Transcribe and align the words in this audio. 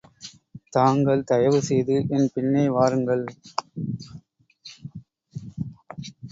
தாங்கள் 0.73 1.21
தயவுசெய்து 1.23 1.97
என் 2.09 2.27
பின்னே 2.33 2.65
வாருங்கள்! 2.69 3.23